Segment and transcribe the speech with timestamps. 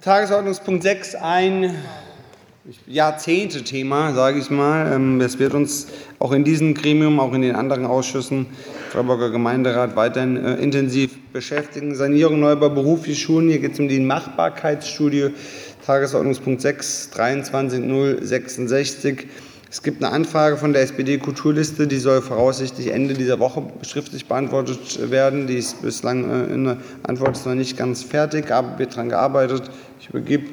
[0.00, 1.74] Tagesordnungspunkt 6 ein
[2.86, 4.90] Jahrzehnte-Thema, sage ich mal.
[4.90, 5.88] Ähm, es wird uns
[6.18, 8.46] auch in diesem Gremium, auch in den anderen Ausschüssen,
[8.88, 11.94] Freiburger Gemeinderat, weiterhin äh, intensiv beschäftigen.
[11.94, 13.50] Sanierung Neubau berufliche Schulen.
[13.50, 15.34] Hier geht es um die Machbarkeitsstudie,
[15.84, 19.26] Tagesordnungspunkt 6, 23066.
[19.72, 25.10] Es gibt eine Anfrage von der SPD-Kulturliste, die soll voraussichtlich Ende dieser Woche schriftlich beantwortet
[25.12, 25.46] werden.
[25.46, 29.10] Die ist bislang äh, in der Antwort ist noch nicht ganz fertig, aber wird daran
[29.10, 29.70] gearbeitet.
[30.00, 30.48] Ich übergebe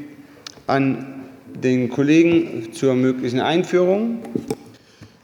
[0.68, 1.24] an
[1.64, 4.20] den Kollegen zur möglichen Einführung.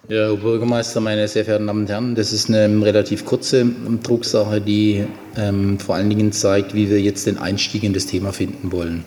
[0.07, 3.63] Ja, Herr Bürgermeister, meine sehr verehrten Damen und Herren, das ist eine relativ kurze
[4.01, 5.05] Drucksache, die
[5.37, 9.05] ähm, vor allen Dingen zeigt, wie wir jetzt den Einstieg in das Thema finden wollen.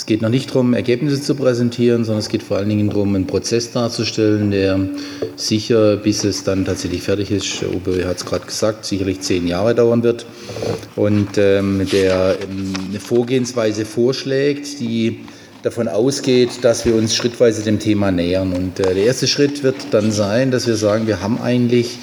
[0.00, 3.14] Es geht noch nicht darum, Ergebnisse zu präsentieren, sondern es geht vor allen Dingen darum,
[3.14, 4.80] einen Prozess darzustellen, der
[5.36, 9.74] sicher, bis es dann tatsächlich fertig ist, Ober hat es gerade gesagt, sicherlich zehn Jahre
[9.74, 10.24] dauern wird
[10.96, 15.20] und ähm, der ähm, eine Vorgehensweise vorschlägt, die
[15.62, 18.54] davon ausgeht, dass wir uns schrittweise dem Thema nähern.
[18.54, 21.98] Und äh, der erste Schritt wird dann sein, dass wir sagen, wir haben eigentlich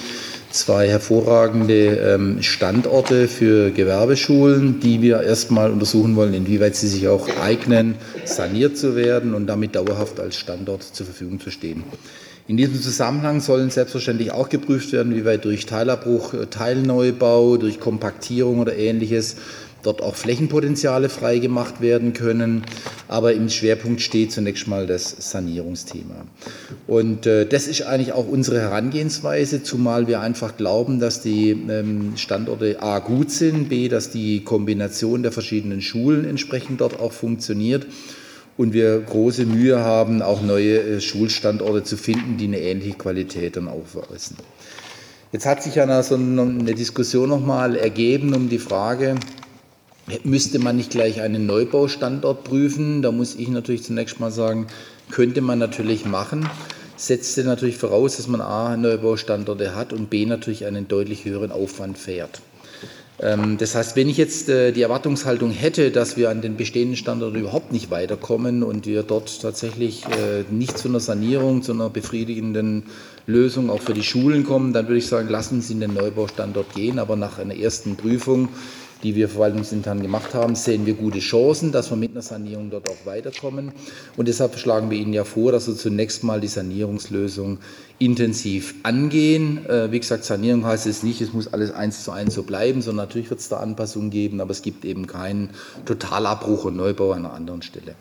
[0.50, 7.28] zwei hervorragende ähm, Standorte für Gewerbeschulen, die wir erstmal untersuchen wollen, inwieweit sie sich auch
[7.42, 11.84] eignen, saniert zu werden und damit dauerhaft als Standort zur Verfügung zu stehen.
[12.48, 17.78] In diesem Zusammenhang sollen selbstverständlich auch geprüft werden, wie weit durch Teilabbruch, äh, Teilneubau, durch
[17.78, 19.36] Kompaktierung oder ähnliches
[19.82, 22.64] dort auch Flächenpotenziale freigemacht werden können.
[23.06, 26.26] Aber im Schwerpunkt steht zunächst mal das Sanierungsthema.
[26.86, 32.12] Und äh, das ist eigentlich auch unsere Herangehensweise, zumal wir einfach glauben, dass die ähm,
[32.16, 37.86] Standorte A gut sind, B, dass die Kombination der verschiedenen Schulen entsprechend dort auch funktioniert
[38.58, 43.56] und wir große Mühe haben, auch neue äh, Schulstandorte zu finden, die eine ähnliche Qualität
[43.56, 44.36] dann aufweisen.
[45.30, 49.14] Jetzt hat sich ja so eine Diskussion nochmal ergeben um die Frage,
[50.24, 53.02] Müsste man nicht gleich einen Neubaustandort prüfen?
[53.02, 54.66] Da muss ich natürlich zunächst mal sagen,
[55.10, 56.48] könnte man natürlich machen.
[56.96, 61.98] Setzte natürlich voraus, dass man A, Neubaustandorte hat und B, natürlich einen deutlich höheren Aufwand
[61.98, 62.40] fährt.
[63.20, 66.96] Ähm, das heißt, wenn ich jetzt äh, die Erwartungshaltung hätte, dass wir an den bestehenden
[66.96, 71.90] Standorten überhaupt nicht weiterkommen und wir dort tatsächlich äh, nicht zu einer Sanierung, zu einer
[71.90, 72.84] befriedigenden
[73.26, 76.74] Lösung auch für die Schulen kommen, dann würde ich sagen, lassen Sie in den Neubaustandort
[76.74, 76.98] gehen.
[76.98, 78.48] Aber nach einer ersten Prüfung
[79.02, 82.88] die wir verwaltungsintern gemacht haben, sehen wir gute Chancen, dass wir mit einer Sanierung dort
[82.90, 83.72] auch weiterkommen.
[84.16, 87.58] Und deshalb schlagen wir Ihnen ja vor, dass wir zunächst mal die Sanierungslösung
[87.98, 89.66] intensiv angehen.
[89.66, 92.82] Äh, wie gesagt, Sanierung heißt es nicht, es muss alles eins zu eins so bleiben,
[92.82, 95.50] sondern natürlich wird es da Anpassungen geben, aber es gibt eben keinen
[95.84, 97.94] Totalabbruch und Neubau an einer anderen Stelle.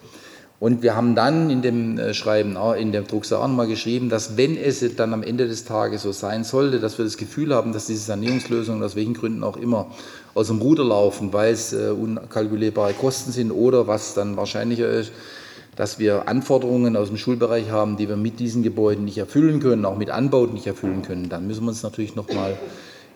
[0.59, 4.57] Und wir haben dann in dem äh, Schreiben, in der Drucksache mal geschrieben, dass wenn
[4.57, 7.85] es dann am Ende des Tages so sein sollte, dass wir das Gefühl haben, dass
[7.85, 9.91] diese Sanierungslösungen aus welchen Gründen auch immer
[10.33, 15.11] aus dem Ruder laufen, weil es äh, unkalkulierbare Kosten sind oder was dann wahrscheinlicher ist,
[15.75, 19.85] dass wir Anforderungen aus dem Schulbereich haben, die wir mit diesen Gebäuden nicht erfüllen können,
[19.85, 22.57] auch mit Anbauten nicht erfüllen können, dann müssen wir uns natürlich nochmal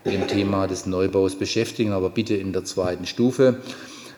[0.05, 3.57] mit dem Thema des Neubaus beschäftigen, aber bitte in der zweiten Stufe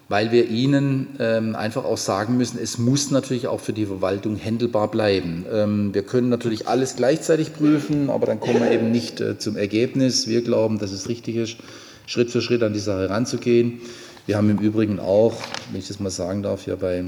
[0.09, 4.35] weil wir ihnen ähm, einfach auch sagen müssen, es muss natürlich auch für die Verwaltung
[4.35, 5.45] händelbar bleiben.
[5.51, 9.55] Ähm, wir können natürlich alles gleichzeitig prüfen, aber dann kommen wir eben nicht äh, zum
[9.55, 10.27] Ergebnis.
[10.27, 11.57] Wir glauben, dass es richtig ist,
[12.05, 13.79] Schritt für Schritt an die Sache ranzugehen.
[14.25, 15.35] Wir haben im Übrigen auch,
[15.71, 17.03] wenn ich das mal sagen darf, ja bei,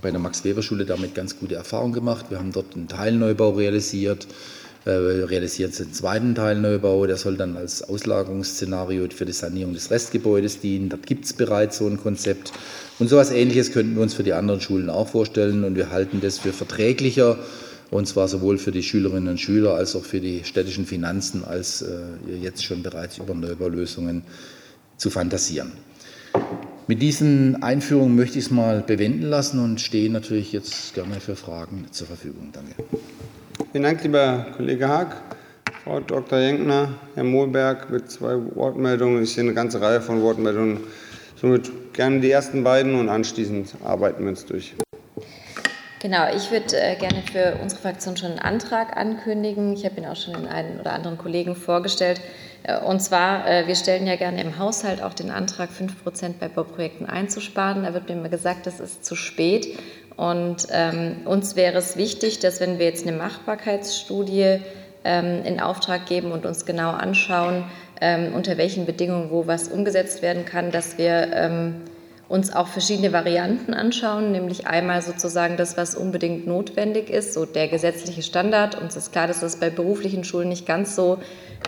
[0.00, 2.26] bei der Max-Weber-Schule damit ganz gute Erfahrungen gemacht.
[2.28, 4.26] Wir haben dort einen Teilneubau realisiert.
[4.84, 7.06] Äh, realisiert den zweiten Teil Neubau.
[7.06, 10.88] Der soll dann als Auslagerungsszenario für die Sanierung des Restgebäudes dienen.
[10.88, 12.52] Dort gibt es bereits so ein Konzept.
[12.98, 15.62] Und so etwas Ähnliches könnten wir uns für die anderen Schulen auch vorstellen.
[15.62, 17.38] Und wir halten das für verträglicher,
[17.92, 21.82] und zwar sowohl für die Schülerinnen und Schüler als auch für die städtischen Finanzen, als
[21.82, 22.00] äh,
[22.40, 24.22] jetzt schon bereits über Neubaulösungen
[24.96, 25.72] zu fantasieren.
[26.88, 31.36] Mit diesen Einführungen möchte ich es mal bewenden lassen und stehe natürlich jetzt gerne für
[31.36, 32.48] Fragen zur Verfügung.
[32.52, 32.74] Danke.
[33.70, 35.16] Vielen Dank, lieber Kollege Haag.
[35.84, 36.38] Frau Dr.
[36.38, 39.22] Jenkner, Herr Mohlberg mit zwei Wortmeldungen.
[39.22, 40.80] Ich sehe eine ganze Reihe von Wortmeldungen.
[41.36, 44.74] Somit gerne die ersten beiden und anschließend arbeiten wir uns durch.
[46.00, 49.72] Genau, ich würde äh, gerne für unsere Fraktion schon einen Antrag ankündigen.
[49.74, 52.20] Ich habe ihn auch schon einen oder anderen Kollegen vorgestellt.
[52.64, 56.40] Äh, und zwar, äh, wir stellen ja gerne im Haushalt auch den Antrag, 5 Prozent
[56.40, 57.84] bei Bauprojekten einzusparen.
[57.84, 59.78] Da wird mir immer gesagt, das ist zu spät.
[60.16, 64.60] Und ähm, uns wäre es wichtig, dass wenn wir jetzt eine Machbarkeitsstudie
[65.04, 67.64] ähm, in Auftrag geben und uns genau anschauen,
[68.00, 71.82] ähm, unter welchen Bedingungen wo was umgesetzt werden kann, dass wir ähm,
[72.32, 77.68] uns auch verschiedene Varianten anschauen, nämlich einmal sozusagen das, was unbedingt notwendig ist, so der
[77.68, 78.80] gesetzliche Standard.
[78.80, 81.18] Uns ist klar, dass das bei beruflichen Schulen nicht ganz so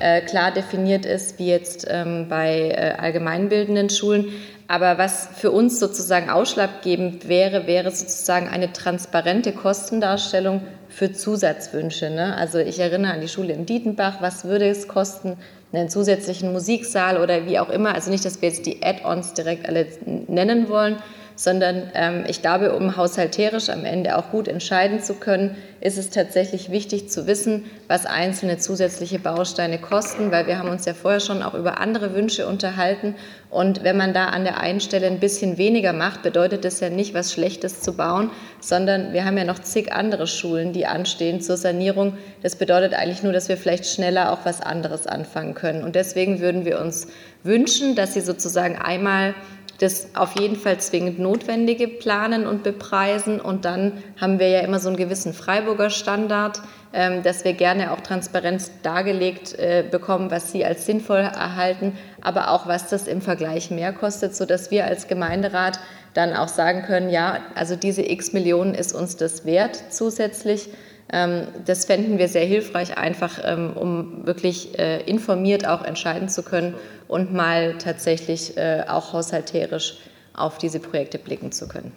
[0.00, 4.28] äh, klar definiert ist wie jetzt ähm, bei äh, allgemeinbildenden Schulen.
[4.66, 12.10] Aber was für uns sozusagen ausschlaggebend wäre, wäre sozusagen eine transparente Kostendarstellung für Zusatzwünsche.
[12.10, 12.34] Ne?
[12.36, 15.36] Also ich erinnere an die Schule in Dietenbach, was würde es kosten,
[15.72, 17.94] einen zusätzlichen Musiksaal oder wie auch immer.
[17.94, 20.96] Also nicht, dass wir jetzt die Add-ons direkt alle nennen wollen,
[21.36, 26.10] sondern ähm, ich glaube, um haushalterisch am Ende auch gut entscheiden zu können, ist es
[26.10, 31.20] tatsächlich wichtig zu wissen, was einzelne zusätzliche Bausteine kosten, weil wir haben uns ja vorher
[31.20, 33.16] schon auch über andere Wünsche unterhalten.
[33.50, 36.88] Und wenn man da an der einen Stelle ein bisschen weniger macht, bedeutet das ja
[36.88, 41.40] nicht, was Schlechtes zu bauen, sondern wir haben ja noch zig andere Schulen, die anstehen
[41.40, 42.16] zur Sanierung.
[42.42, 45.84] Das bedeutet eigentlich nur, dass wir vielleicht schneller auch was anderes anfangen können.
[45.84, 47.08] Und deswegen würden wir uns
[47.42, 49.34] wünschen, dass Sie sozusagen einmal
[49.78, 53.40] das auf jeden Fall zwingend Notwendige planen und bepreisen.
[53.40, 56.60] Und dann haben wir ja immer so einen gewissen Freiburger Standard,
[56.92, 62.50] ähm, dass wir gerne auch Transparenz dargelegt äh, bekommen, was Sie als sinnvoll erhalten, aber
[62.50, 65.80] auch was das im Vergleich mehr kostet, sodass wir als Gemeinderat
[66.14, 70.70] dann auch sagen können, ja, also diese x Millionen ist uns das wert zusätzlich.
[71.14, 76.42] Ähm, das fänden wir sehr hilfreich, einfach ähm, um wirklich äh, informiert auch entscheiden zu
[76.42, 76.74] können
[77.06, 79.98] und mal tatsächlich äh, auch haushalterisch
[80.34, 81.92] auf diese Projekte blicken zu können.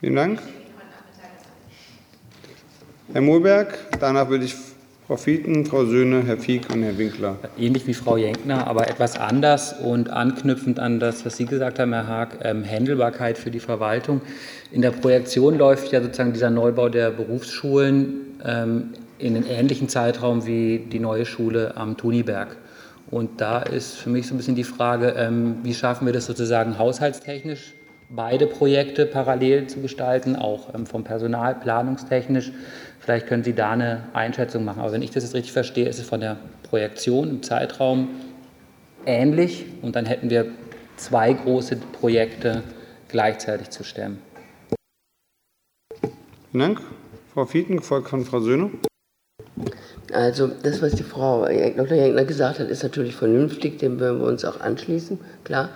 [0.00, 0.42] Vielen Dank.
[3.12, 4.56] Herr Mohlberg, danach würde ich
[5.08, 7.36] Frau Fieten, Frau Söhne, Herr Fieck und Herr Winkler.
[7.58, 11.94] Ähnlich wie Frau Jenkner, aber etwas anders und anknüpfend an das, was Sie gesagt haben,
[11.94, 14.20] Herr Haag, ähm, Händelbarkeit für die Verwaltung.
[14.70, 20.44] In der Projektion läuft ja sozusagen dieser Neubau der Berufsschulen ähm, in den ähnlichen Zeitraum
[20.44, 22.58] wie die neue Schule am Tuniberg.
[23.10, 26.26] Und da ist für mich so ein bisschen die Frage, ähm, wie schaffen wir das
[26.26, 27.72] sozusagen haushaltstechnisch,
[28.10, 32.52] beide Projekte parallel zu gestalten, auch ähm, vom Personal planungstechnisch.
[33.08, 34.80] Vielleicht können Sie da eine Einschätzung machen.
[34.82, 38.10] Aber wenn ich das jetzt richtig verstehe, ist es von der Projektion im Zeitraum
[39.06, 40.44] ähnlich und dann hätten wir
[40.98, 42.62] zwei große Projekte
[43.08, 44.20] gleichzeitig zu stemmen.
[46.50, 46.82] Vielen Dank.
[47.32, 48.72] Frau Fieten, gefolgt von Frau Söhne.
[50.12, 51.96] Also das, was die Frau Dr.
[51.96, 55.70] Jenkner gesagt hat, ist natürlich vernünftig, dem würden wir uns auch anschließen, klar.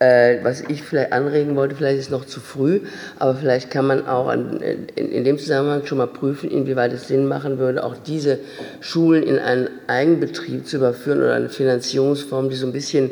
[0.00, 2.80] Äh, was ich vielleicht anregen wollte, vielleicht ist es noch zu früh,
[3.20, 7.06] aber vielleicht kann man auch an, in, in, dem Zusammenhang schon mal prüfen, inwieweit es
[7.06, 8.40] Sinn machen würde, auch diese
[8.80, 13.10] Schulen in einen Eigenbetrieb zu überführen oder eine Finanzierungsform, die so ein bisschen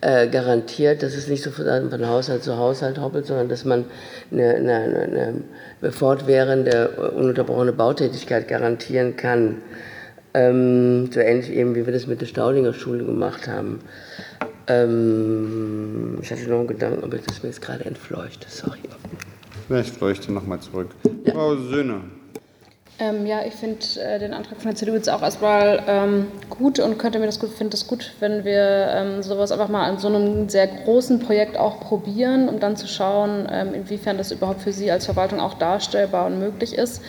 [0.00, 3.84] äh, garantiert, dass es nicht so von Haushalt zu Haushalt hoppelt, sondern dass man
[4.30, 5.42] eine, eine,
[5.82, 9.58] eine fortwährende, ununterbrochene Bautätigkeit garantieren kann.
[10.34, 13.78] Ähm, so ähnlich eben, wie wir das mit der Staudinger Schule gemacht haben.
[14.68, 18.46] Ähm, ich hatte noch einen Gedanken, aber das ist mir jetzt gerade entfleucht.
[18.48, 18.78] Sorry.
[19.66, 20.90] Vielleicht fleuchte nochmal zurück.
[21.24, 21.32] Ja.
[21.32, 22.00] Frau Söhne.
[22.98, 26.78] Ähm, ja, ich finde äh, den Antrag von der CDU jetzt auch erstmal ähm, gut
[26.78, 29.98] und könnte mir das gut, finde das gut, wenn wir ähm, sowas einfach mal an
[29.98, 34.62] so einem sehr großen Projekt auch probieren, um dann zu schauen, ähm, inwiefern das überhaupt
[34.62, 37.02] für Sie als Verwaltung auch darstellbar und möglich ist.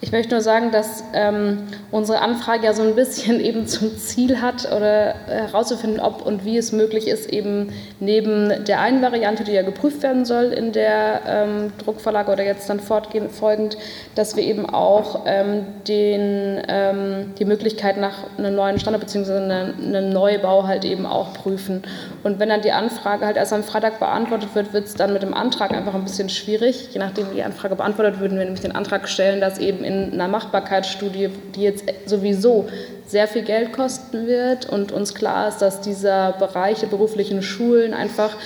[0.00, 4.40] Ich möchte nur sagen, dass ähm, unsere Anfrage ja so ein bisschen eben zum Ziel
[4.40, 7.70] hat oder herauszufinden, ob und wie es möglich ist, eben
[8.00, 12.68] neben der einen Variante, die ja geprüft werden soll in der ähm, Druckverlage oder jetzt
[12.70, 13.76] dann fortgehend folgend,
[14.14, 19.32] dass wir eben auch ähm, den, ähm, die Möglichkeit nach einem neuen Standard bzw.
[19.32, 21.82] einem Neubau halt eben auch prüfen.
[22.22, 25.22] Und wenn dann die Anfrage halt erst am Freitag beantwortet wird, wird es dann mit
[25.22, 26.90] dem Antrag einfach ein bisschen schwierig.
[26.92, 29.94] Je nachdem, wie die Anfrage beantwortet, würden wir nämlich den Antrag stellen, dass eben in
[29.94, 32.66] in einer Machbarkeitsstudie, die jetzt sowieso
[33.06, 37.94] sehr viel Geld kosten wird und uns klar ist, dass dieser Bereich der beruflichen Schulen
[37.94, 38.36] einfach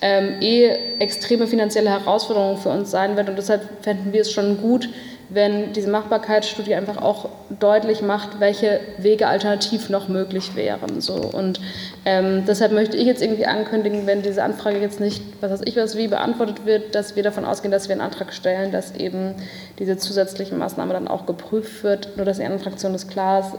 [0.00, 3.28] ähm, eh extreme finanzielle Herausforderungen für uns sein wird.
[3.28, 4.88] Und deshalb fänden wir es schon gut,
[5.30, 11.00] wenn diese Machbarkeitsstudie einfach auch deutlich macht, welche Wege alternativ noch möglich wären.
[11.00, 11.14] So.
[11.14, 11.60] Und
[12.04, 15.76] ähm, deshalb möchte ich jetzt irgendwie ankündigen, wenn diese Anfrage jetzt nicht, was weiß ich
[15.76, 19.34] was, wie beantwortet wird, dass wir davon ausgehen, dass wir einen Antrag stellen, dass eben
[19.78, 22.16] diese zusätzliche Maßnahme dann auch geprüft wird.
[22.16, 23.52] Nur, dass die anderen Fraktionen ist klar ist,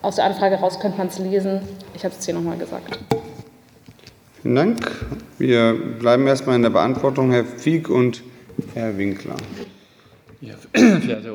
[0.00, 1.60] aus der Anfrage raus könnte man es lesen.
[1.94, 2.98] Ich habe es jetzt hier nochmal gesagt.
[4.42, 4.90] Vielen Dank.
[5.38, 7.30] Wir bleiben erstmal in der Beantwortung.
[7.32, 8.22] Herr Fieck und
[8.74, 9.36] Herr Winkler.
[10.40, 11.34] Ja, verehrter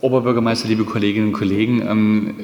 [0.00, 2.34] Oberbürgermeister, liebe Kolleginnen und Kollegen, ähm,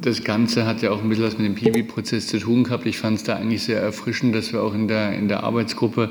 [0.00, 2.86] das Ganze hat ja auch ein bisschen was mit dem Piwi-Prozess zu tun gehabt.
[2.86, 6.10] Ich fand es da eigentlich sehr erfrischend, dass wir auch in der, in der Arbeitsgruppe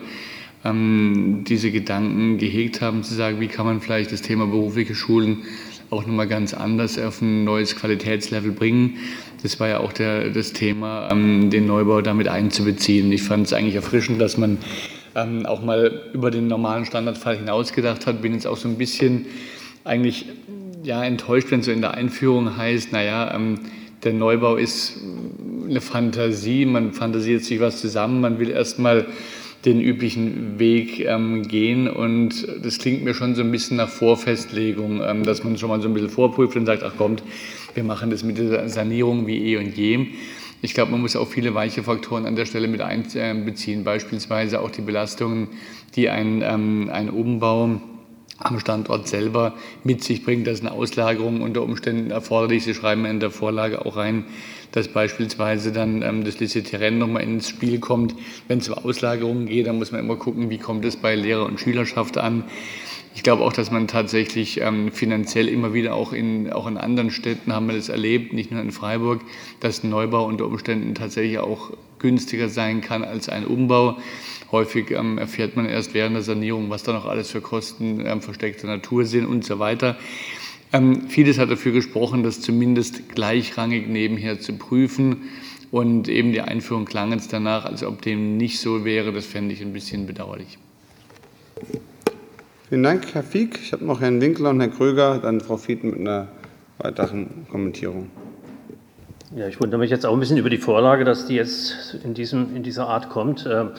[0.64, 5.44] ähm, diese Gedanken gehegt haben, zu sagen, wie kann man vielleicht das Thema berufliche Schulen
[5.90, 8.98] auch nochmal ganz anders auf ein neues Qualitätslevel bringen.
[9.44, 13.12] Das war ja auch der, das Thema, ähm, den Neubau damit einzubeziehen.
[13.12, 14.58] Ich fand es eigentlich erfrischend, dass man
[15.16, 18.22] ähm, auch mal über den normalen Standardfall hinausgedacht hat.
[18.22, 19.26] Bin jetzt auch so ein bisschen
[19.84, 20.26] eigentlich
[20.84, 23.60] ja, enttäuscht, wenn so in der Einführung heißt, naja, ähm,
[24.04, 25.00] Der Neubau ist
[25.68, 29.08] eine Fantasie, man fantasiert sich was zusammen, man will erstmal
[29.66, 31.90] den üblichen Weg ähm, gehen.
[31.90, 35.82] Und das klingt mir schon so ein bisschen nach Vorfestlegung, ähm, dass man schon mal
[35.82, 37.24] so ein bisschen vorprüft und sagt, ach kommt,
[37.74, 40.06] wir machen das mit der Sanierung wie eh und je.
[40.62, 44.72] Ich glaube, man muss auch viele weiche Faktoren an der Stelle mit einbeziehen, beispielsweise auch
[44.72, 45.50] die Belastungen,
[45.96, 47.82] die ein, ähm, ein Umbau
[48.38, 50.48] am Standort selber mit sich bringt.
[50.48, 52.64] dass eine Auslagerung unter Umständen erforderlich.
[52.64, 54.26] Sie schreiben in der Vorlage auch rein,
[54.72, 58.14] dass beispielsweise dann ähm, das Lizitieren nochmal ins Spiel kommt.
[58.48, 61.46] Wenn es um Auslagerungen geht, dann muss man immer gucken, wie kommt es bei Lehrer
[61.46, 62.44] und Schülerschaft an.
[63.16, 67.12] Ich glaube auch, dass man tatsächlich ähm, finanziell immer wieder auch in, auch in anderen
[67.12, 69.22] Städten haben wir das erlebt, nicht nur in Freiburg,
[69.62, 73.98] dass ein Neubau unter Umständen tatsächlich auch günstiger sein kann als ein Umbau.
[74.52, 78.22] Häufig ähm, erfährt man erst während der Sanierung, was da noch alles für Kosten ähm,
[78.22, 79.98] versteckter Natur sind und so weiter.
[80.74, 85.30] Ähm, vieles hat dafür gesprochen, das zumindest gleichrangig nebenher zu prüfen.
[85.72, 89.14] Und eben die Einführung klang jetzt danach, als ob dem nicht so wäre.
[89.14, 90.58] Das fände ich ein bisschen bedauerlich.
[92.68, 93.60] Vielen Dank, Herr Fieck.
[93.62, 96.30] Ich habe noch Herrn Winkler und Herrn Kröger, dann Frau Fieden mit einer
[96.80, 98.10] weiteren Kommentierung.
[99.36, 102.16] Ja, ich wundere mich jetzt auch ein bisschen über die Vorlage, dass die jetzt in,
[102.16, 103.48] diesem, in dieser Art kommt.
[103.48, 103.70] Ähm,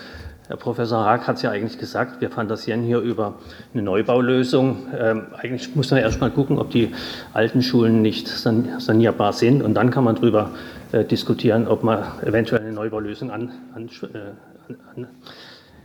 [0.46, 3.34] Herr Professor Haag hat es ja eigentlich gesagt, wir fantasieren hier über
[3.74, 4.86] eine Neubaulösung.
[4.96, 6.92] Ähm, eigentlich muss man erst mal gucken, ob die
[7.34, 10.52] alten Schulen nicht sanierbar sind und dann kann man darüber
[10.92, 15.08] äh, diskutieren, ob man eventuell eine Neubaulösung an, an, äh, an,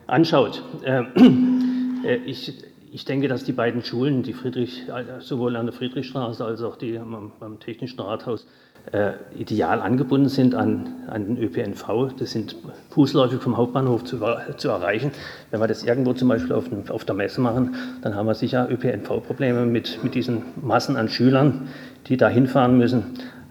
[0.05, 0.63] anschaut.
[0.86, 5.74] Ähm, äh, ich, ich denke, dass die beiden Schulen, die Friedrich, äh, sowohl an der
[5.74, 8.45] Friedrichstraße als auch die am, am Technischen Rathaus,
[8.91, 12.13] äh, ideal angebunden sind an, an den ÖPNV.
[12.17, 12.55] Das sind
[12.89, 14.19] fußläufig vom Hauptbahnhof zu,
[14.57, 15.12] zu erreichen.
[15.51, 18.67] Wenn wir das irgendwo zum Beispiel auf, auf der Messe machen, dann haben wir sicher
[18.69, 21.69] ÖPNV-Probleme mit, mit diesen Massen an Schülern,
[22.07, 23.03] die da hinfahren müssen.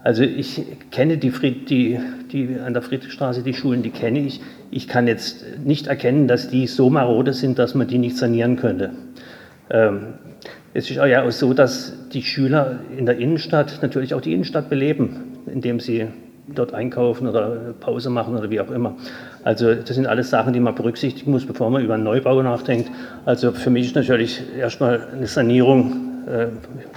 [0.03, 1.99] Also ich kenne die, Fried, die,
[2.31, 4.41] die an der Friedrichstraße, die Schulen, die kenne ich.
[4.69, 8.55] Ich kann jetzt nicht erkennen, dass die so marode sind, dass man die nicht sanieren
[8.55, 8.91] könnte.
[9.71, 10.13] Ähm,
[10.73, 14.69] es ist ja auch so, dass die Schüler in der Innenstadt natürlich auch die Innenstadt
[14.69, 16.07] beleben, indem sie
[16.47, 18.95] dort einkaufen oder Pause machen oder wie auch immer.
[19.43, 22.89] Also das sind alles Sachen, die man berücksichtigen muss, bevor man über einen Neubau nachdenkt.
[23.25, 26.47] Also für mich ist natürlich erstmal eine Sanierung äh,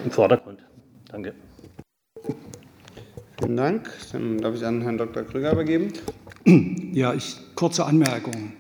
[0.05, 0.61] im Vordergrund.
[1.11, 1.35] Danke.
[3.39, 3.91] Vielen Dank.
[4.13, 5.23] Dann darf ich an Herrn Dr.
[5.25, 5.93] Krüger übergeben.
[6.93, 8.53] Ja, ich, kurze Anmerkung.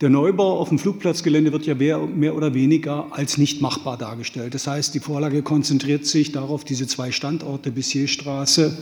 [0.00, 4.54] Der Neubau auf dem Flugplatzgelände wird ja mehr oder weniger als nicht machbar dargestellt.
[4.54, 8.78] Das heißt, die Vorlage konzentriert sich darauf, diese zwei Standorte, Bissierstraße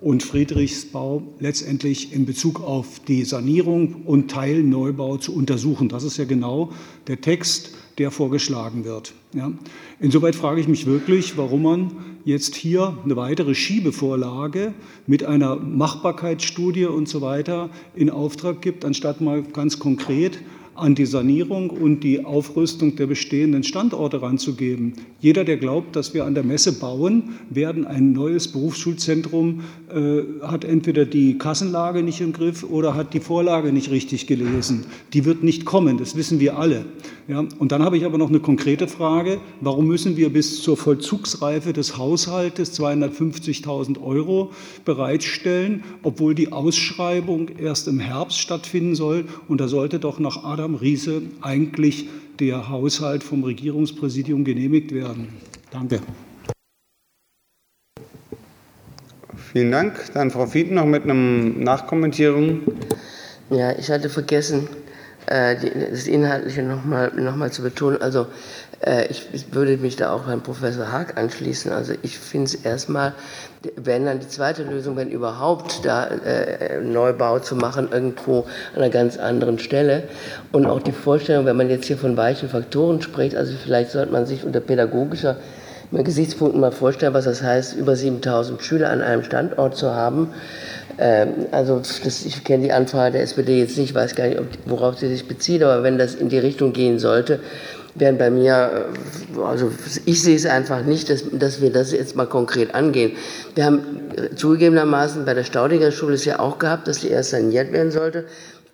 [0.00, 5.88] und Friedrichsbau, letztendlich in Bezug auf die Sanierung und Teilneubau zu untersuchen.
[5.88, 6.72] Das ist ja genau
[7.06, 9.14] der Text, der vorgeschlagen wird.
[9.32, 9.52] Ja.
[10.00, 11.90] Insoweit frage ich mich wirklich, warum man
[12.24, 14.74] jetzt hier eine weitere Schiebevorlage
[15.06, 20.40] mit einer Machbarkeitsstudie und so weiter in Auftrag gibt, anstatt mal ganz konkret
[20.76, 24.94] an die Sanierung und die Aufrüstung der bestehenden Standorte ranzugeben.
[25.20, 30.64] Jeder, der glaubt, dass wir an der Messe bauen, werden ein neues Berufsschulzentrum, äh, hat
[30.64, 34.84] entweder die Kassenlage nicht im Griff oder hat die Vorlage nicht richtig gelesen.
[35.12, 36.84] Die wird nicht kommen, das wissen wir alle.
[37.28, 39.40] Ja, und dann habe ich aber noch eine konkrete Frage.
[39.60, 44.52] Warum müssen wir bis zur Vollzugsreife des Haushaltes 250.000 Euro
[44.84, 49.24] bereitstellen, obwohl die Ausschreibung erst im Herbst stattfinden soll?
[49.48, 52.08] Und da sollte doch nach Adam Adam Riese eigentlich
[52.40, 55.28] der Haushalt vom Regierungspräsidium genehmigt werden.
[55.70, 56.00] Danke.
[59.52, 60.10] Vielen Dank.
[60.12, 62.62] Dann Frau Fieden noch mit einem Nachkommentierung.
[63.48, 64.66] Ja, ich hatte vergessen,
[65.26, 65.56] äh,
[65.90, 68.00] das Inhaltliche nochmal noch mal zu betonen.
[68.00, 68.26] Also
[68.80, 71.72] äh, ich, würde mich da auch beim Professor Haag anschließen.
[71.72, 73.14] Also ich finde es erstmal,
[73.76, 78.90] wenn dann die zweite Lösung, wenn überhaupt da äh, Neubau zu machen, irgendwo an einer
[78.90, 80.04] ganz anderen Stelle.
[80.52, 84.12] Und auch die Vorstellung, wenn man jetzt hier von weichen Faktoren spricht, also vielleicht sollte
[84.12, 85.36] man sich unter pädagogischer
[85.92, 90.30] Gesichtspunkten mal vorstellen, was das heißt, über 7000 Schüler an einem Standort zu haben.
[90.98, 94.98] Ähm, also das, ich kenne die Anfrage der SPD jetzt nicht, weiß gar nicht, worauf
[94.98, 97.40] sie sich bezieht, aber wenn das in die Richtung gehen sollte,
[97.94, 98.86] wären bei mir,
[99.36, 99.70] äh, also
[100.04, 103.12] ich sehe es einfach nicht, dass, dass wir das jetzt mal konkret angehen.
[103.54, 103.80] Wir haben
[104.34, 108.24] zugegebenermaßen bei der Staudinger Schule es ja auch gehabt, dass die erst saniert werden sollte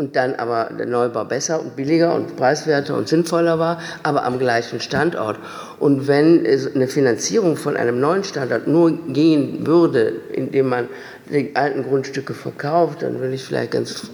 [0.02, 4.38] und dann aber der Neubau besser und billiger und preiswerter und sinnvoller war, aber am
[4.40, 5.38] gleichen Standort.
[5.78, 6.44] Und wenn
[6.74, 10.88] eine Finanzierung von einem neuen Standort nur gehen würde, indem man
[11.30, 14.10] die alten Grundstücke verkauft, dann will ich vielleicht ganz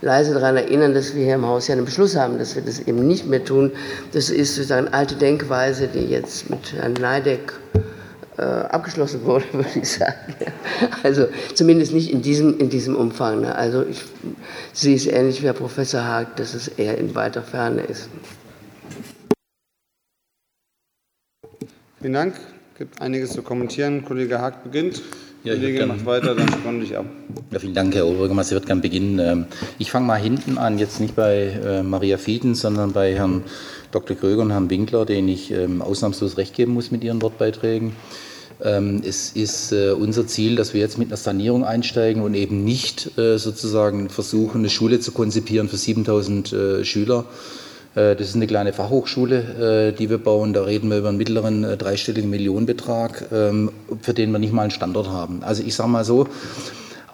[0.00, 2.80] leise daran erinnern, dass wir hier im Haus ja einen Beschluss haben, dass wir das
[2.80, 3.70] eben nicht mehr tun.
[4.14, 7.52] Das ist sozusagen eine alte Denkweise, die jetzt mit Herrn Neideck
[8.36, 10.34] äh, abgeschlossen wurde, würde ich sagen.
[11.02, 13.42] Also zumindest nicht in diesem, in diesem Umfang.
[13.42, 13.54] Ne?
[13.54, 14.02] Also ich
[14.72, 18.08] sehe es ähnlich wie Herr Professor Haag, dass es eher in weiter Ferne ist.
[22.00, 22.34] Vielen Dank.
[22.72, 24.04] Es gibt einiges zu kommentieren.
[24.04, 25.02] Kollege Haag beginnt.
[25.44, 27.04] Ja, Kollege macht weiter, dann spann ich ab.
[27.50, 28.52] Ja, vielen Dank, Herr Oberbürgermeister.
[28.52, 29.18] Ich würde gerne beginnen.
[29.18, 29.46] Ähm,
[29.76, 33.42] ich fange mal hinten an, jetzt nicht bei äh, Maria Fieden, sondern bei Herrn
[33.90, 34.16] Dr.
[34.16, 37.92] Kröger und Herrn Winkler, denen ich ähm, ausnahmslos recht geben muss mit ihren Wortbeiträgen.
[38.62, 42.62] Ähm, es ist äh, unser Ziel, dass wir jetzt mit einer Sanierung einsteigen und eben
[42.62, 47.24] nicht äh, sozusagen versuchen, eine Schule zu konzipieren für 7000 Schüler.
[47.94, 50.54] Das ist eine kleine Fachhochschule, die wir bauen.
[50.54, 55.08] Da reden wir über einen mittleren dreistelligen Millionenbetrag, für den wir nicht mal einen Standort
[55.08, 55.42] haben.
[55.42, 56.26] Also ich sage mal so,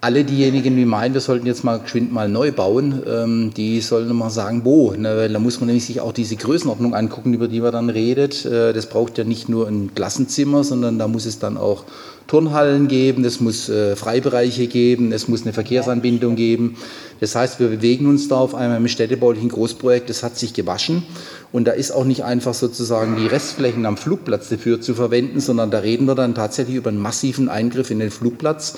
[0.00, 4.14] alle diejenigen, die meinen, wir sollten jetzt mal geschwind mal neu bauen, ähm, die sollen
[4.14, 4.92] mal sagen, wo.
[4.92, 5.16] Ne?
[5.16, 8.44] Weil da muss man nämlich sich auch diese Größenordnung angucken, über die man dann redet.
[8.44, 11.84] Äh, das braucht ja nicht nur ein Klassenzimmer, sondern da muss es dann auch
[12.28, 16.76] Turnhallen geben, es muss äh, Freibereiche geben, es muss eine Verkehrsanbindung geben.
[17.20, 21.02] Das heißt, wir bewegen uns da auf einmal im städtebaulichen Großprojekt, das hat sich gewaschen.
[21.50, 25.70] Und da ist auch nicht einfach sozusagen die Restflächen am Flugplatz dafür zu verwenden, sondern
[25.70, 28.76] da reden wir dann tatsächlich über einen massiven Eingriff in den Flugplatz.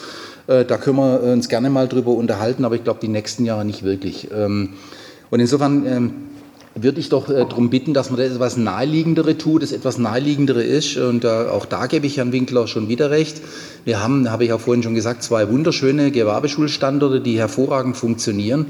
[0.50, 3.64] Äh, da können wir uns gerne mal drüber unterhalten, aber ich glaube, die nächsten Jahre
[3.64, 4.28] nicht wirklich.
[4.34, 4.70] Ähm,
[5.30, 6.12] und insofern ähm,
[6.74, 10.64] würde ich doch äh, darum bitten, dass man das etwas Naheliegendere tut, das etwas Naheliegendere
[10.64, 10.96] ist.
[10.96, 13.40] Und äh, auch da gebe ich Herrn Winkler schon wieder recht.
[13.84, 18.66] Wir haben, habe ich auch vorhin schon gesagt, zwei wunderschöne Gewerbeschulstandorte, die hervorragend funktionieren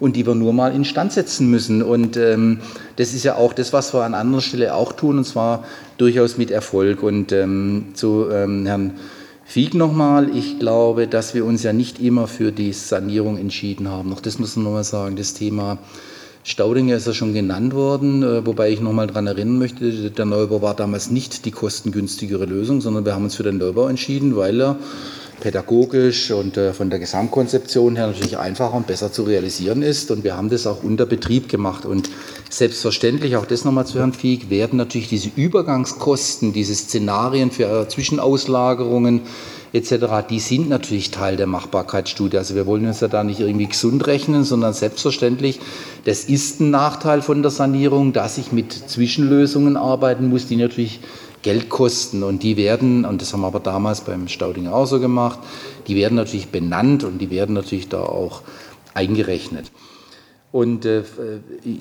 [0.00, 1.82] und die wir nur mal instand setzen müssen.
[1.82, 2.58] Und ähm,
[2.96, 5.64] das ist ja auch das, was wir an anderer Stelle auch tun, und zwar
[5.96, 7.02] durchaus mit Erfolg.
[7.02, 8.92] Und ähm, zu ähm, Herrn
[9.52, 14.08] Fieg nochmal, ich glaube, dass wir uns ja nicht immer für die Sanierung entschieden haben.
[14.08, 15.76] Noch das muss man nochmal sagen, das Thema
[16.42, 20.62] Staudinger ist ja schon genannt worden, äh, wobei ich nochmal daran erinnern möchte, der Neubau
[20.62, 24.58] war damals nicht die kostengünstigere Lösung, sondern wir haben uns für den Neubau entschieden, weil
[24.58, 24.78] er
[25.42, 30.12] pädagogisch und äh, von der Gesamtkonzeption her natürlich einfacher und besser zu realisieren ist.
[30.12, 31.84] Und wir haben das auch unter Betrieb gemacht.
[31.84, 32.08] Und
[32.48, 37.88] selbstverständlich, auch das nochmal zu Herrn Fieg, werden natürlich diese Übergangskosten, diese Szenarien für äh,
[37.88, 39.22] Zwischenauslagerungen
[39.72, 42.38] etc., die sind natürlich Teil der Machbarkeitsstudie.
[42.38, 45.58] Also wir wollen uns ja da nicht irgendwie gesund rechnen, sondern selbstverständlich,
[46.04, 51.00] das ist ein Nachteil von der Sanierung, dass ich mit Zwischenlösungen arbeiten muss, die natürlich
[51.42, 52.22] Geld kosten.
[52.22, 55.38] Und die werden, und das haben wir aber damals beim Stauding auch so gemacht,
[55.86, 58.42] die werden natürlich benannt und die werden natürlich da auch
[58.94, 59.70] eingerechnet.
[60.52, 61.02] Und äh,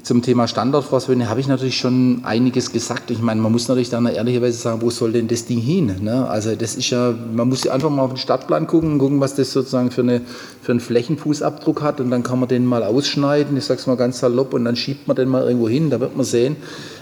[0.02, 3.12] zum Thema Standortfrostwende habe ich natürlich schon einiges gesagt.
[3.12, 5.94] Ich meine, man muss natürlich dann ehrlicherweise sagen, wo soll denn das Ding hin?
[6.00, 6.26] Ne?
[6.30, 9.52] Also das ist ja, man muss einfach mal auf den Stadtplan gucken, gucken, was das
[9.52, 10.22] sozusagen für, eine,
[10.62, 13.98] für einen Flächenfußabdruck hat und dann kann man den mal ausschneiden, ich sage es mal
[13.98, 16.56] ganz salopp, und dann schiebt man den mal irgendwo hin, da wird man sehen.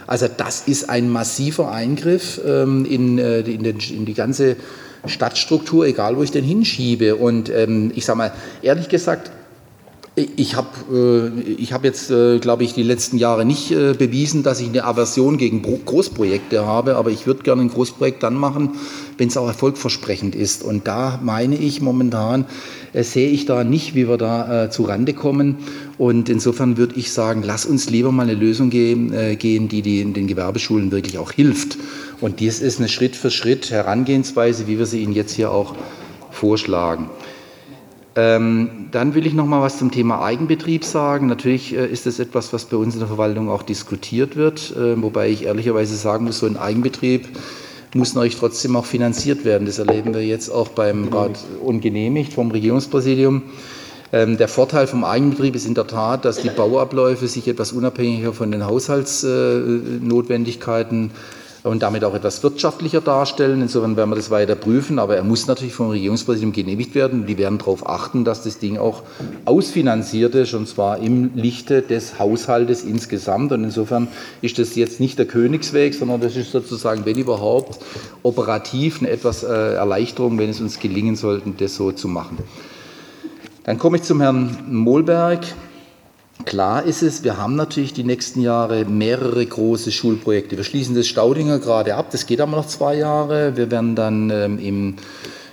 [0.08, 4.56] Also das ist ein massiver Eingriff ähm, in, äh, in, den, in die ganze
[5.06, 7.16] Stadtstruktur, egal wo ich den hinschiebe.
[7.16, 8.32] Und ähm, ich sage mal,
[8.64, 9.30] ehrlich gesagt,
[10.36, 14.44] ich habe äh, ich hab jetzt, äh, glaube ich, die letzten Jahre nicht äh, bewiesen,
[14.44, 18.72] dass ich eine Aversion gegen Großprojekte habe, aber ich würde gerne ein Großprojekt dann machen,
[19.18, 20.64] wenn es auch erfolgversprechend ist.
[20.64, 22.46] Und da meine ich momentan,
[22.94, 25.58] sehe ich da nicht, wie wir da zu Rande kommen.
[25.98, 30.28] Und insofern würde ich sagen, lass uns lieber mal eine Lösung gehen, die, die den
[30.28, 31.78] Gewerbeschulen wirklich auch hilft.
[32.20, 35.76] Und dies ist eine Schritt für Schritt Herangehensweise, wie wir sie Ihnen jetzt hier auch
[36.32, 37.10] vorschlagen.
[38.16, 41.28] Ähm, dann will ich noch mal was zum Thema Eigenbetrieb sagen.
[41.28, 45.02] Natürlich äh, ist das etwas, was bei uns in der Verwaltung auch diskutiert wird, äh,
[45.02, 47.28] wobei ich ehrlicherweise sagen muss, so ein Eigenbetrieb
[47.96, 49.66] muss natürlich trotzdem auch finanziert werden.
[49.66, 53.44] Das erleben wir jetzt auch beim Rat ungenehmigt vom Regierungspräsidium.
[54.12, 58.34] Ähm, der Vorteil vom Eigenbetrieb ist in der Tat, dass die Bauabläufe sich etwas unabhängiger
[58.34, 61.12] von den Haushaltsnotwendigkeiten
[61.64, 63.62] und damit auch etwas wirtschaftlicher darstellen.
[63.62, 67.26] Insofern werden wir das weiter prüfen, aber er muss natürlich vom Regierungspräsidium genehmigt werden.
[67.26, 69.04] Die werden darauf achten, dass das Ding auch
[69.46, 73.52] ausfinanziert ist, und zwar im Lichte des Haushaltes insgesamt.
[73.52, 74.08] Und insofern
[74.42, 77.80] ist das jetzt nicht der Königsweg, sondern das ist sozusagen, wenn überhaupt,
[78.24, 82.38] operativ eine etwas äh, Erleichterung, wenn es uns gelingen sollte, das so zu machen.
[83.64, 85.46] Dann komme ich zum Herrn Mohlberg.
[86.46, 90.58] Klar ist es, wir haben natürlich die nächsten Jahre mehrere große Schulprojekte.
[90.58, 93.58] Wir schließen das Staudinger gerade ab, das geht aber noch zwei Jahre.
[93.58, 94.96] Wir werden dann ähm, im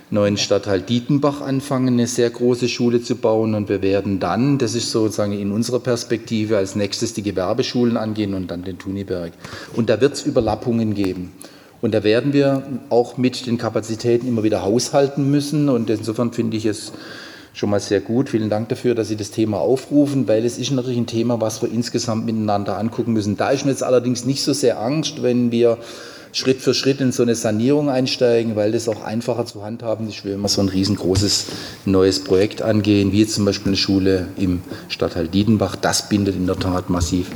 [0.09, 4.73] neuen Stadtteil Dietenbach anfangen, eine sehr große Schule zu bauen und wir werden dann, das
[4.73, 9.33] ist sozusagen in unserer Perspektive, als nächstes die Gewerbeschulen angehen und dann den Tuniberg.
[9.75, 11.33] Und da wird es Überlappungen geben.
[11.81, 16.57] Und da werden wir auch mit den Kapazitäten immer wieder haushalten müssen und insofern finde
[16.57, 16.93] ich es
[17.57, 18.29] schon mal sehr gut.
[18.29, 21.61] Vielen Dank dafür, dass Sie das Thema aufrufen, weil es ist natürlich ein Thema, was
[21.63, 23.35] wir insgesamt miteinander angucken müssen.
[23.35, 25.79] Da ist mir jetzt allerdings nicht so sehr Angst, wenn wir
[26.33, 30.23] Schritt für Schritt in so eine Sanierung einsteigen, weil das auch einfacher zu handhaben ist,
[30.23, 31.45] wenn wir so ein riesengroßes
[31.85, 35.75] neues Projekt angehen, wie jetzt zum Beispiel eine Schule im Stadtteil Diedenbach.
[35.75, 37.31] Das bindet in der Tat massiv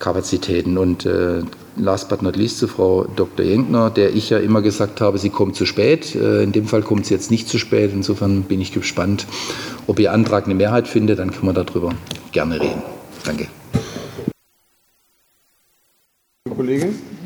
[0.00, 0.76] Kapazitäten.
[0.76, 1.42] Und äh,
[1.76, 3.44] last but not least zu Frau Dr.
[3.44, 6.16] Jenkner, der ich ja immer gesagt habe, sie kommt zu spät.
[6.16, 7.92] Äh, in dem Fall kommt sie jetzt nicht zu spät.
[7.94, 9.26] Insofern bin ich gespannt,
[9.86, 11.20] ob Ihr Antrag eine Mehrheit findet.
[11.20, 11.94] Dann können wir darüber
[12.32, 12.82] gerne reden.
[13.24, 13.46] Danke.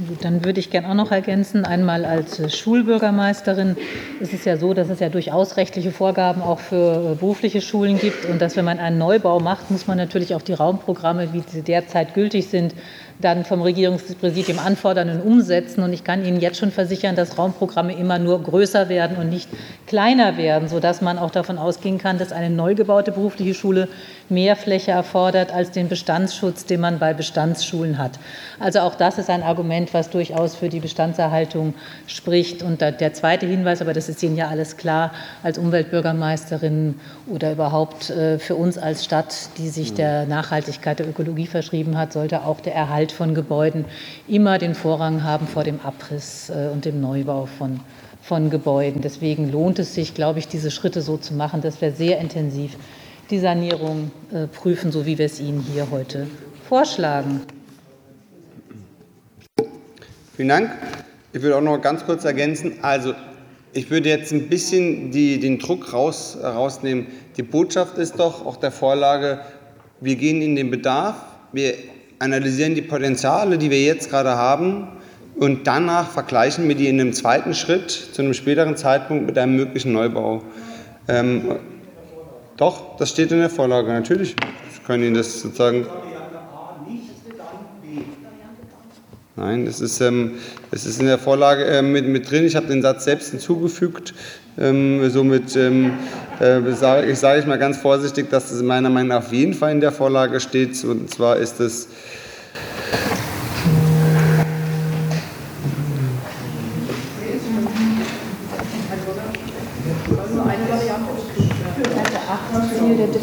[0.05, 0.19] Kollegin?
[0.23, 3.77] Dann würde ich gerne auch noch ergänzen, einmal als Schulbürgermeisterin
[4.21, 7.99] ist es ja so, dass es ja durchaus rechtliche Vorgaben auch für äh, berufliche Schulen
[7.99, 11.43] gibt und dass wenn man einen Neubau macht, muss man natürlich auch die Raumprogramme, wie
[11.47, 12.75] sie derzeit gültig sind,
[13.21, 15.83] dann vom Regierungspräsidium anfordern und umsetzen.
[15.83, 19.49] Und ich kann Ihnen jetzt schon versichern, dass Raumprogramme immer nur größer werden und nicht
[19.87, 23.89] kleiner werden, sodass man auch davon ausgehen kann, dass eine neu gebaute berufliche Schule
[24.29, 28.19] mehr Fläche erfordert als den Bestandsschutz, den man bei Bestandsschulen hat.
[28.59, 31.75] Also auch das ist ein Argument, was durchaus für die Bestandserhaltung
[32.07, 32.63] spricht.
[32.63, 38.11] Und der zweite Hinweis, aber das ist Ihnen ja alles klar, als Umweltbürgermeisterin oder überhaupt
[38.11, 42.61] äh, für uns als Stadt, die sich der Nachhaltigkeit der Ökologie verschrieben hat, sollte auch
[42.61, 43.85] der Erhalt von Gebäuden
[44.29, 47.81] immer den Vorrang haben vor dem Abriss äh, und dem Neubau von,
[48.23, 49.03] von Gebäuden.
[49.03, 52.77] Deswegen lohnt es sich, glaube ich, diese Schritte so zu machen, dass wir sehr intensiv
[53.31, 56.27] die Sanierung äh, prüfen, so wie wir es Ihnen hier heute
[56.69, 57.43] vorschlagen.
[60.37, 60.71] Vielen Dank.
[61.33, 62.75] Ich würde auch noch ganz kurz ergänzen.
[62.83, 63.15] Also,
[63.73, 67.09] ich würde jetzt ein bisschen die, den Druck raus, rausnehmen.
[67.37, 69.41] Die Botschaft ist doch auch der Vorlage,
[70.01, 71.17] wir gehen in den Bedarf,
[71.53, 71.75] wir
[72.19, 74.89] analysieren die Potenziale, die wir jetzt gerade haben,
[75.37, 79.57] und danach vergleichen wir die in einem zweiten Schritt zu einem späteren Zeitpunkt mit einem
[79.57, 80.43] möglichen Neubau.
[81.09, 81.57] Ähm,
[82.57, 84.37] doch, das steht in der Vorlage, natürlich.
[84.73, 85.87] Ich kann Ihnen das sozusagen.
[89.37, 90.35] Nein, das ist, ähm,
[90.71, 92.45] das ist in der Vorlage äh, mit, mit drin.
[92.45, 94.15] Ich habe den Satz selbst hinzugefügt.
[94.57, 95.95] Ähm, somit ähm,
[96.39, 99.55] äh, sage ich, sage ich mal ganz vorsichtig, dass das meiner Meinung nach auf jeden
[99.55, 100.85] Fall in der Vorlage steht.
[100.85, 101.89] Und zwar ist es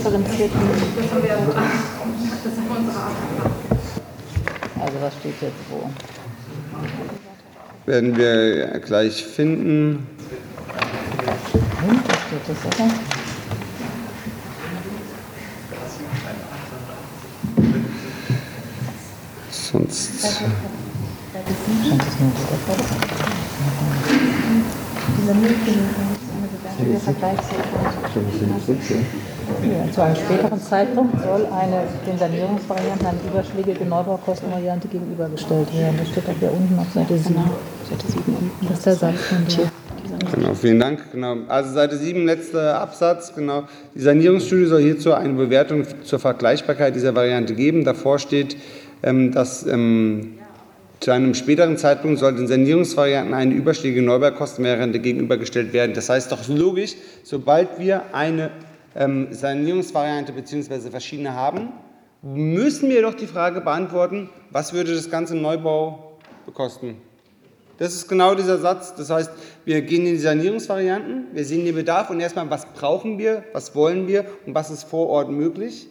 [0.01, 0.59] differenzierten.
[4.79, 5.89] Also was steht jetzt wo?
[7.85, 10.07] Werden wir gleich finden.
[11.27, 11.33] Da
[12.27, 12.89] steht das, oder?
[19.51, 20.21] Sonst.
[21.83, 22.31] Scheint es nur
[25.17, 25.35] Dieser
[29.93, 35.97] Zu einem späteren Zeitpunkt soll eine den Sanierungsvarianten eine überschlägige Neubaukostenvariante gegenübergestellt werden.
[35.99, 37.35] Das steht auch hier unten auf Seite 7.
[37.89, 39.71] Seite 7 Das ist der Satz von dir.
[40.33, 41.11] Genau, vielen Dank.
[41.11, 41.37] Genau.
[41.47, 43.35] Also Seite 7, letzter Absatz.
[43.35, 43.63] Genau.
[43.93, 47.83] Die Sanierungsstudie soll hierzu eine Bewertung zur Vergleichbarkeit dieser Variante geben.
[47.83, 48.57] Davor steht,
[49.03, 50.39] ähm, dass ähm,
[51.01, 55.93] zu einem späteren Zeitpunkt sollten Sanierungsvarianten eine überschlägige Neubaukostenvariante gegenübergestellt werden.
[55.93, 58.51] Das heißt doch logisch, sobald wir eine
[58.95, 60.89] ähm, Sanierungsvariante bzw.
[60.89, 61.69] verschiedene haben,
[62.21, 66.97] müssen wir doch die Frage beantworten, was würde das ganze Neubau bekosten?
[67.77, 68.93] Das ist genau dieser Satz.
[68.93, 69.31] Das heißt,
[69.65, 73.73] wir gehen in die Sanierungsvarianten, wir sehen den Bedarf und erstmal, was brauchen wir, was
[73.73, 75.87] wollen wir und was ist vor Ort möglich.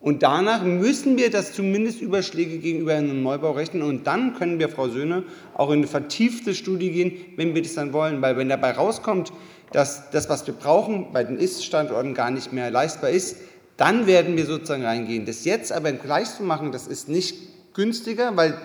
[0.00, 3.82] Und danach müssen wir das zumindest Überschläge gegenüber einem Neubau rechnen.
[3.82, 5.24] Und dann können wir, Frau Söhne,
[5.54, 8.22] auch in eine vertiefte Studie gehen, wenn wir das dann wollen.
[8.22, 9.32] Weil wenn dabei rauskommt,
[9.72, 13.36] dass das, was wir brauchen, bei den Ist-Standorten gar nicht mehr leistbar ist,
[13.76, 15.24] dann werden wir sozusagen reingehen.
[15.24, 18.58] Das jetzt aber gleich zu machen, das ist nicht günstiger, weil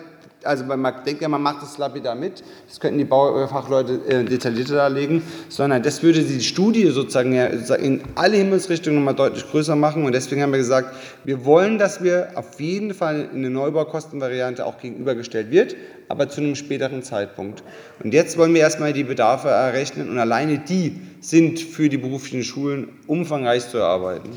[0.44, 4.76] also man denkt ja, man macht das lapidar mit, das könnten die Baufachleute äh, detaillierter
[4.76, 10.04] darlegen, sondern das würde die Studie sozusagen ja, in alle Himmelsrichtungen nochmal deutlich größer machen
[10.04, 14.64] und deswegen haben wir gesagt, wir wollen, dass wir auf jeden Fall in eine Neubaukostenvariante
[14.64, 15.76] auch gegenübergestellt wird,
[16.08, 17.62] aber zu einem späteren Zeitpunkt.
[18.02, 22.44] Und jetzt wollen wir erstmal die Bedarfe errechnen und alleine die sind für die beruflichen
[22.44, 24.30] Schulen umfangreich zu erarbeiten.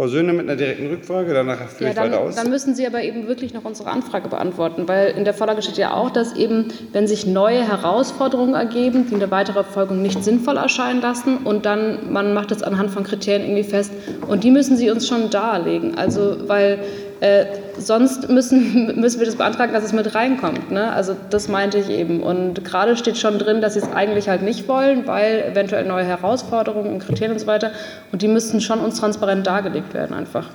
[0.00, 2.34] Frau Söhne mit einer direkten Rückfrage, danach führe ja, ich dann, weiter aus.
[2.34, 5.76] Dann müssen Sie aber eben wirklich noch unsere Anfrage beantworten, weil in der Vorlage steht
[5.76, 10.56] ja auch, dass eben, wenn sich neue Herausforderungen ergeben, die eine weitere Verfolgung nicht sinnvoll
[10.56, 13.92] erscheinen lassen und dann, man macht das anhand von Kriterien irgendwie fest
[14.26, 15.98] und die müssen Sie uns schon darlegen.
[15.98, 16.78] Also, weil
[17.20, 17.44] äh,
[17.80, 20.70] sonst müssen, müssen wir das beantragen, dass es mit reinkommt.
[20.70, 20.92] Ne?
[20.92, 22.22] Also das meinte ich eben.
[22.22, 26.04] Und gerade steht schon drin, dass sie es eigentlich halt nicht wollen, weil eventuell neue
[26.04, 27.72] Herausforderungen und Kriterien und so weiter.
[28.12, 30.48] Und die müssten schon uns transparent dargelegt werden einfach.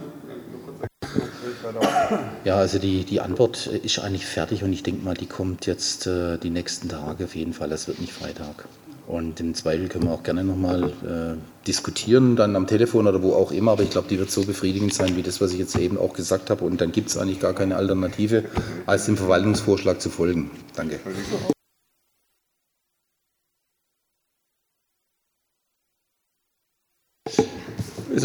[2.43, 6.05] Ja, also die, die Antwort ist eigentlich fertig und ich denke mal, die kommt jetzt
[6.05, 7.71] äh, die nächsten Tage auf jeden Fall.
[7.71, 8.65] Es wird nicht Freitag.
[9.07, 13.33] Und im Zweifel können wir auch gerne nochmal äh, diskutieren, dann am Telefon oder wo
[13.33, 13.71] auch immer.
[13.71, 16.13] Aber ich glaube, die wird so befriedigend sein, wie das, was ich jetzt eben auch
[16.13, 16.65] gesagt habe.
[16.65, 18.45] Und dann gibt es eigentlich gar keine Alternative,
[18.85, 20.49] als dem Verwaltungsvorschlag zu folgen.
[20.75, 20.99] Danke.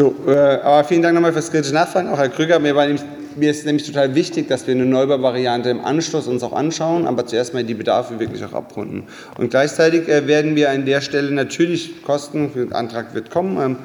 [0.00, 2.58] So, äh, aber vielen Dank nochmal fürs kritische Nachfragen, auch Herr Krüger.
[2.58, 3.02] Mir, nämlich,
[3.36, 7.26] mir ist nämlich total wichtig, dass wir eine Neubauvariante im Anschluss uns auch anschauen, aber
[7.26, 9.02] zuerst mal die Bedarfe wirklich auch abrunden.
[9.36, 13.76] Und gleichzeitig äh, werden wir an der Stelle natürlich Kosten, der Antrag wird kommen, ähm,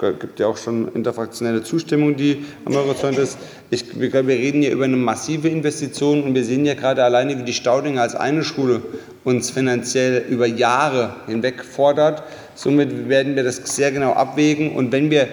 [0.00, 3.36] es gibt ja auch schon interfraktionelle Zustimmung, die am Horizont ist.
[3.70, 7.36] Ich, wir, wir reden hier über eine massive Investition und wir sehen ja gerade alleine,
[7.36, 8.80] wie die Staudinger als eine Schule
[9.24, 12.22] uns finanziell über Jahre hinweg fordert.
[12.54, 15.26] Somit werden wir das sehr genau abwägen und wenn wir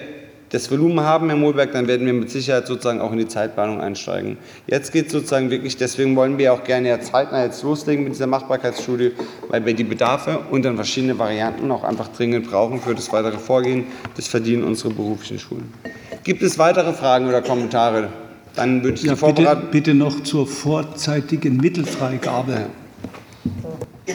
[0.52, 3.80] das Volumen haben, Herr Mohlberg, dann werden wir mit Sicherheit sozusagen auch in die Zeitplanung
[3.80, 4.36] einsteigen.
[4.66, 8.12] Jetzt geht es sozusagen wirklich, deswegen wollen wir auch gerne ja zeitnah jetzt loslegen mit
[8.12, 9.12] dieser Machbarkeitsstudie,
[9.48, 13.38] weil wir die Bedarfe und dann verschiedene Varianten auch einfach dringend brauchen für das weitere
[13.38, 13.86] Vorgehen.
[14.14, 15.72] Das verdienen unsere beruflichen Schulen.
[16.22, 18.08] Gibt es weitere Fragen oder Kommentare?
[18.54, 19.14] Dann würde ich ja.
[19.14, 22.66] Bitte, bitte noch zur vorzeitigen Mittelfreigabe.
[24.06, 24.14] Ja.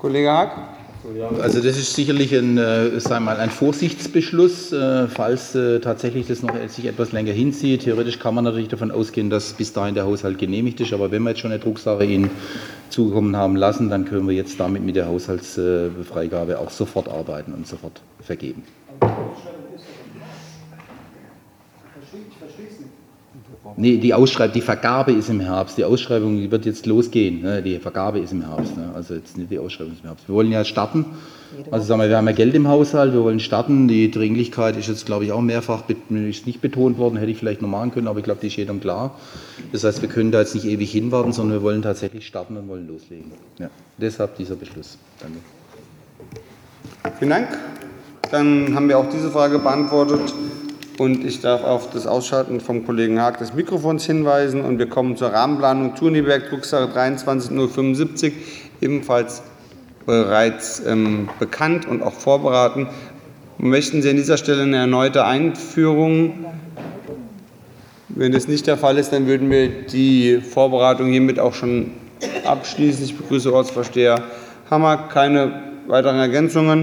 [0.00, 0.79] Kollege Haag?
[1.40, 6.42] Also das ist sicherlich ein, äh, wir mal, ein Vorsichtsbeschluss, äh, falls äh, tatsächlich das
[6.42, 7.82] noch sich etwas länger hinzieht.
[7.82, 10.92] Theoretisch kann man natürlich davon ausgehen, dass bis dahin der Haushalt genehmigt ist.
[10.92, 12.30] Aber wenn wir jetzt schon eine Drucksache Ihnen
[12.90, 17.66] zugekommen haben lassen, dann können wir jetzt damit mit der Haushaltsfreigabe auch sofort arbeiten und
[17.66, 18.62] sofort vergeben.
[23.76, 25.78] Nee, die Ausschreibung, die Vergabe ist im Herbst.
[25.78, 27.42] Die Ausschreibung die wird jetzt losgehen.
[27.42, 27.62] Ne?
[27.62, 28.76] Die Vergabe ist im Herbst.
[28.76, 28.90] Ne?
[28.94, 30.28] Also jetzt nicht die Ausschreibung ist im Herbst.
[30.28, 31.04] Wir wollen ja starten.
[31.70, 33.88] Also sagen wir, wir haben ja Geld im Haushalt, wir wollen starten.
[33.88, 37.16] Die Dringlichkeit ist jetzt, glaube ich, auch mehrfach ist nicht betont worden.
[37.16, 39.16] Hätte ich vielleicht noch machen können, aber ich glaube, die ist jedem klar.
[39.72, 42.68] Das heißt, wir können da jetzt nicht ewig hinwarten, sondern wir wollen tatsächlich starten und
[42.68, 43.32] wollen loslegen.
[43.58, 43.68] Ja.
[43.98, 44.96] Deshalb dieser Beschluss.
[45.20, 45.38] Danke.
[47.18, 47.48] Vielen Dank.
[48.30, 50.32] Dann haben wir auch diese Frage beantwortet.
[51.00, 54.60] Und ich darf auf das Ausschalten vom Kollegen Haag des Mikrofons hinweisen.
[54.60, 58.32] Und wir kommen zur Rahmenplanung Thuniberg, Drucksache 23.075,
[58.82, 59.42] ebenfalls
[60.04, 62.86] bereits ähm, bekannt und auch vorberaten.
[63.56, 66.44] Möchten Sie an dieser Stelle eine erneute Einführung?
[68.10, 71.92] Wenn das nicht der Fall ist, dann würden wir die Vorberatung hiermit auch schon
[72.44, 73.02] abschließen.
[73.06, 74.22] Ich begrüße Ortsvorsteher
[74.70, 75.08] Hammer.
[75.10, 76.78] Keine weiteren Ergänzungen.